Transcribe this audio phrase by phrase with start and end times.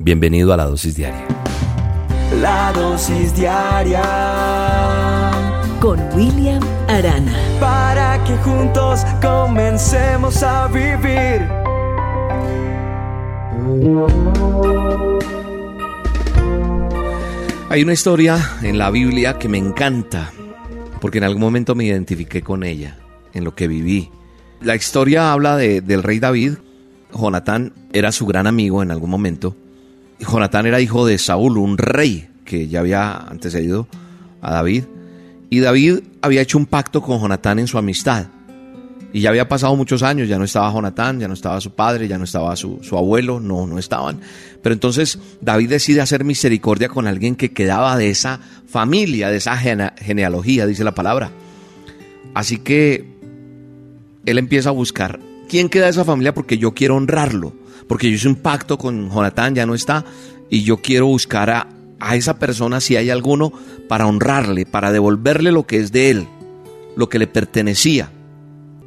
[0.00, 1.26] Bienvenido a la dosis diaria.
[2.40, 4.00] La dosis diaria
[5.80, 7.36] con William Arana.
[7.58, 11.42] Para que juntos comencemos a vivir.
[17.68, 20.30] Hay una historia en la Biblia que me encanta,
[21.00, 22.98] porque en algún momento me identifiqué con ella,
[23.34, 24.12] en lo que viví.
[24.60, 26.52] La historia habla de, del rey David.
[27.12, 29.56] Jonatán era su gran amigo en algún momento
[30.20, 33.86] Jonatán era hijo de Saúl, un rey que ya había antecedido
[34.40, 34.84] a David.
[35.50, 38.26] Y David había hecho un pacto con Jonatán en su amistad.
[39.12, 42.08] Y ya había pasado muchos años, ya no estaba Jonatán, ya no estaba su padre,
[42.08, 44.20] ya no estaba su, su, abuelo, no, no estaban.
[44.62, 49.56] Pero entonces David decide hacer misericordia con alguien que quedaba de esa familia, de esa
[49.56, 51.30] genealogía, dice la palabra.
[52.34, 53.06] Así que
[54.26, 57.52] él empieza a buscar quién queda de esa familia porque yo quiero honrarlo
[57.88, 60.04] porque yo hice un pacto con Jonatán, ya no está,
[60.48, 63.52] y yo quiero buscar a, a esa persona si hay alguno
[63.88, 66.28] para honrarle, para devolverle lo que es de él,
[66.96, 68.12] lo que le pertenecía.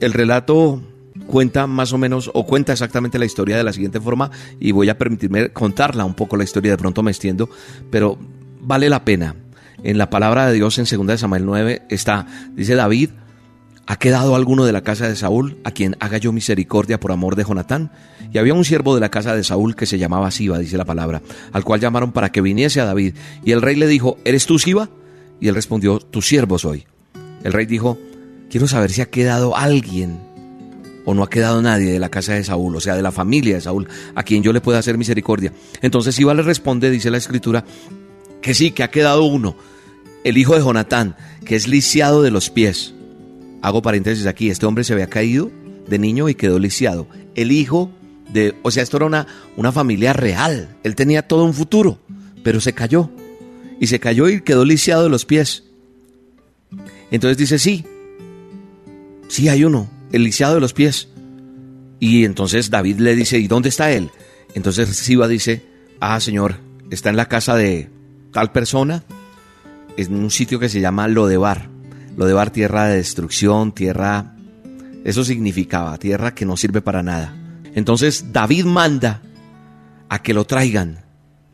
[0.00, 0.82] El relato
[1.26, 4.88] cuenta más o menos, o cuenta exactamente la historia de la siguiente forma, y voy
[4.88, 7.48] a permitirme contarla un poco la historia, de pronto me extiendo,
[7.90, 8.18] pero
[8.60, 9.36] vale la pena.
[9.84, 13.10] En la palabra de Dios en 2 Samuel 9 está, dice David,
[13.90, 17.36] ¿Ha quedado alguno de la casa de Saúl a quien haga yo misericordia por amor
[17.36, 17.90] de Jonatán?
[18.30, 20.84] Y había un siervo de la casa de Saúl que se llamaba Siba, dice la
[20.84, 21.22] palabra,
[21.52, 23.14] al cual llamaron para que viniese a David.
[23.46, 24.90] Y el rey le dijo, ¿eres tú Siba?
[25.40, 26.86] Y él respondió, tu siervo soy.
[27.42, 27.96] El rey dijo,
[28.50, 30.20] quiero saber si ha quedado alguien
[31.06, 33.54] o no ha quedado nadie de la casa de Saúl, o sea, de la familia
[33.54, 35.54] de Saúl, a quien yo le pueda hacer misericordia.
[35.80, 37.64] Entonces Siba le responde, dice la escritura,
[38.42, 39.56] que sí, que ha quedado uno,
[40.24, 41.16] el hijo de Jonatán,
[41.46, 42.92] que es lisiado de los pies
[43.62, 45.50] hago paréntesis aquí, este hombre se había caído
[45.88, 47.08] de niño y quedó lisiado.
[47.34, 47.90] El hijo
[48.32, 50.76] de, o sea, esto era una, una familia real.
[50.84, 51.98] Él tenía todo un futuro,
[52.42, 53.10] pero se cayó.
[53.80, 55.64] Y se cayó y quedó lisiado de los pies.
[57.10, 57.84] Entonces dice, sí,
[59.28, 61.08] sí hay uno, el lisiado de los pies.
[62.00, 64.10] Y entonces David le dice, ¿y dónde está él?
[64.54, 65.64] Entonces Siba dice,
[66.00, 66.56] ah, señor,
[66.90, 67.88] está en la casa de
[68.32, 69.04] tal persona,
[69.96, 71.77] en un sitio que se llama Lodebar
[72.18, 74.34] lo de Bar, tierra de destrucción, tierra...
[75.04, 77.32] Eso significaba, tierra que no sirve para nada.
[77.74, 79.22] Entonces David manda
[80.08, 81.04] a que lo traigan.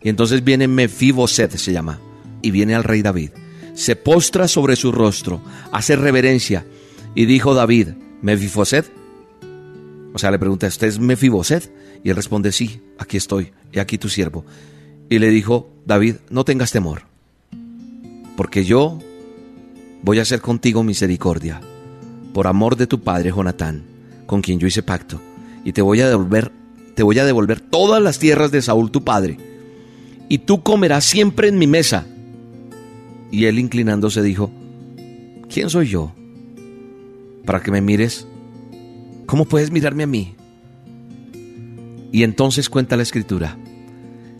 [0.00, 1.98] Y entonces viene Mefiboset, se llama,
[2.42, 3.30] y viene al rey David.
[3.74, 5.42] Se postra sobre su rostro,
[5.72, 6.64] hace reverencia.
[7.16, 7.88] Y dijo David,
[8.22, 8.88] Mefiboset.
[10.14, 11.74] O sea, le pregunta, ¿usted es Mefiboset?
[12.04, 14.44] Y él responde, sí, aquí estoy, y aquí tu siervo.
[15.10, 17.02] Y le dijo, David, no tengas temor,
[18.36, 19.00] porque yo
[20.02, 21.60] voy a hacer contigo misericordia,
[22.34, 23.84] por amor de tu padre Jonatán,
[24.26, 25.20] con quien yo hice pacto,
[25.64, 26.50] y te voy a devolver,
[26.94, 29.38] te voy a devolver todas las tierras de Saúl tu padre,
[30.28, 32.06] y tú comerás siempre en mi mesa.
[33.30, 34.50] Y él inclinándose dijo,
[35.48, 36.12] ¿quién soy yo?
[37.44, 38.26] Para que me mires,
[39.26, 40.34] ¿cómo puedes mirarme a mí?
[42.12, 43.56] Y entonces cuenta la escritura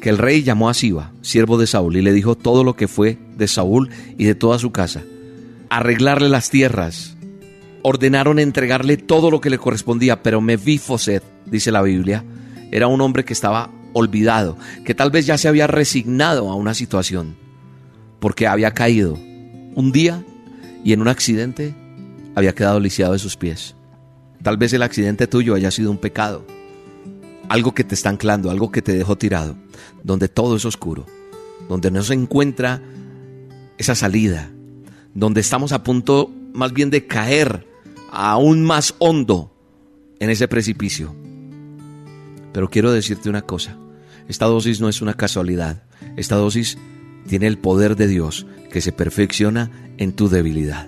[0.00, 2.86] que el rey llamó a Siba, siervo de Saúl, y le dijo todo lo que
[2.86, 5.02] fue de Saúl y de toda su casa
[5.70, 7.16] arreglarle las tierras.
[7.82, 12.24] Ordenaron entregarle todo lo que le correspondía, pero Mefifoset, dice la Biblia,
[12.72, 16.74] era un hombre que estaba olvidado, que tal vez ya se había resignado a una
[16.74, 17.36] situación,
[18.20, 20.24] porque había caído un día
[20.84, 21.74] y en un accidente
[22.34, 23.74] había quedado lisiado de sus pies.
[24.42, 26.44] Tal vez el accidente tuyo haya sido un pecado,
[27.48, 29.56] algo que te está anclando, algo que te dejó tirado,
[30.02, 31.06] donde todo es oscuro,
[31.68, 32.82] donde no se encuentra
[33.78, 34.50] esa salida,
[35.16, 37.66] donde estamos a punto más bien de caer
[38.12, 39.50] aún más hondo
[40.20, 41.14] en ese precipicio.
[42.52, 43.78] Pero quiero decirte una cosa,
[44.28, 45.84] esta dosis no es una casualidad,
[46.16, 46.76] esta dosis
[47.26, 50.86] tiene el poder de Dios que se perfecciona en tu debilidad.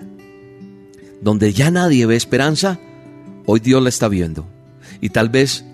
[1.21, 2.79] Donde ya nadie ve esperanza,
[3.47, 4.47] hoy Dios la está viendo.
[5.01, 5.65] Y tal vez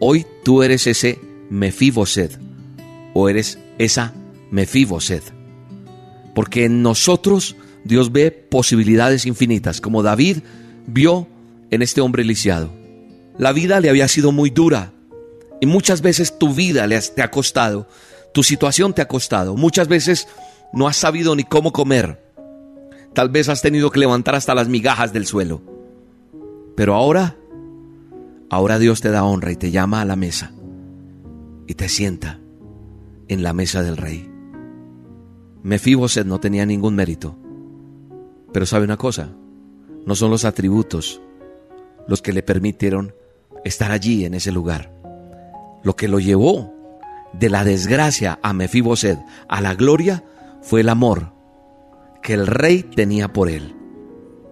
[0.00, 1.20] hoy tú eres ese
[1.50, 2.36] Mefiboset
[3.14, 4.12] o eres esa
[4.50, 5.22] Mefiboset.
[6.34, 10.38] Porque en nosotros Dios ve posibilidades infinitas, como David
[10.86, 11.26] vio
[11.70, 12.70] en este hombre lisiado.
[13.38, 14.92] La vida le había sido muy dura
[15.60, 17.88] y muchas veces tu vida te ha costado,
[18.32, 20.28] tu situación te ha costado, muchas veces
[20.72, 22.22] no has sabido ni cómo comer,
[23.14, 25.62] tal vez has tenido que levantar hasta las migajas del suelo.
[26.76, 27.36] Pero ahora,
[28.50, 30.52] ahora Dios te da honra y te llama a la mesa
[31.66, 32.40] y te sienta
[33.28, 34.28] en la mesa del rey.
[35.62, 37.36] Mefiboset no tenía ningún mérito.
[38.52, 39.30] Pero sabe una cosa,
[40.06, 41.20] no son los atributos
[42.06, 43.14] los que le permitieron
[43.64, 44.92] estar allí en ese lugar.
[45.82, 46.72] Lo que lo llevó
[47.32, 49.18] de la desgracia a Mefiboset
[49.48, 50.24] a la gloria
[50.60, 51.32] fue el amor
[52.22, 53.76] que el rey tenía por él.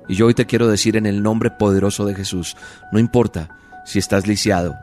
[0.08, 2.56] Y yo hoy te quiero decir en el nombre poderoso de Jesús,
[2.92, 4.74] no importa si estás lisiado,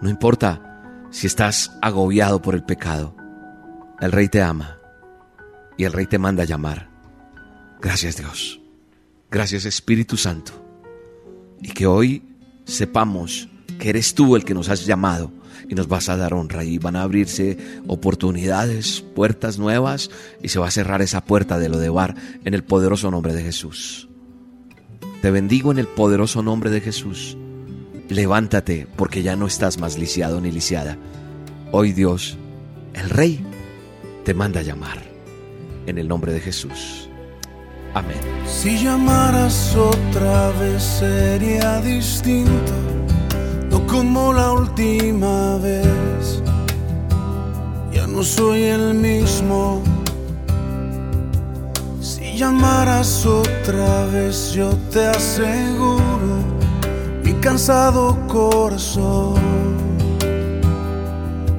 [0.00, 0.80] no importa
[1.10, 3.14] si estás agobiado por el pecado,
[4.00, 4.78] el rey te ama
[5.76, 6.91] y el rey te manda a llamar.
[7.82, 8.60] Gracias Dios,
[9.28, 10.52] gracias Espíritu Santo,
[11.60, 12.22] y que hoy
[12.64, 13.48] sepamos
[13.80, 15.32] que eres tú el que nos has llamado
[15.68, 17.58] y nos vas a dar honra y van a abrirse
[17.88, 22.14] oportunidades, puertas nuevas y se va a cerrar esa puerta de lo de bar
[22.44, 24.08] en el poderoso nombre de Jesús.
[25.20, 27.36] Te bendigo en el poderoso nombre de Jesús.
[28.08, 30.98] Levántate porque ya no estás más lisiado ni lisiada.
[31.72, 32.38] Hoy Dios,
[32.94, 33.44] el Rey,
[34.24, 35.02] te manda a llamar
[35.86, 37.08] en el nombre de Jesús.
[37.94, 38.20] Amén.
[38.46, 42.72] Si llamaras otra vez sería distinto,
[43.70, 46.42] no como la última vez.
[47.92, 49.82] Ya no soy el mismo
[52.42, 56.42] llamaras otra vez, yo te aseguro,
[57.22, 59.34] mi cansado corazón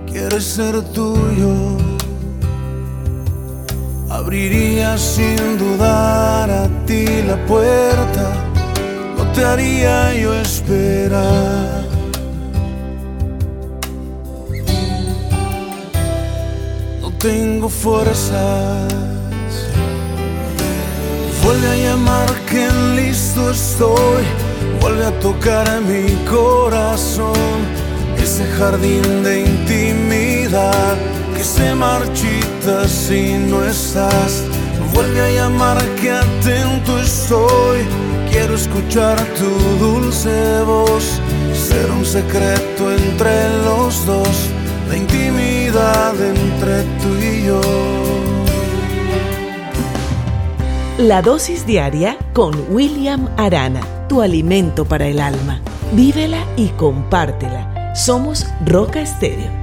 [0.06, 1.93] quiere ser tuyo.
[4.24, 8.32] Abriría sin dudar a ti la puerta,
[9.18, 11.84] no te haría yo esperar.
[17.02, 18.88] No tengo fuerza
[21.44, 22.66] Vuelve a llamar que
[22.96, 24.24] listo estoy.
[24.80, 27.34] Vuelve a tocar mi corazón.
[28.18, 30.96] Ese jardín de intimidad
[31.44, 34.44] se marchita si no estás.
[34.94, 37.80] Vuelve a llamar que atento estoy.
[38.32, 39.50] Quiero escuchar tu
[39.86, 41.20] dulce voz.
[41.54, 44.50] Ser un secreto entre los dos.
[44.90, 47.62] La intimidad entre tú y yo.
[50.98, 55.60] La dosis diaria con William Arana, tu alimento para el alma.
[55.92, 57.94] Vívela y compártela.
[57.96, 59.63] Somos Roca Estéreo